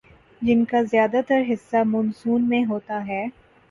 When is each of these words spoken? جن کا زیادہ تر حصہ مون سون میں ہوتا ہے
جن 0.41 0.63
کا 0.65 0.81
زیادہ 0.83 1.21
تر 1.27 1.41
حصہ 1.49 1.83
مون 1.85 2.11
سون 2.15 2.49
میں 2.49 2.63
ہوتا 2.65 3.05
ہے 3.07 3.25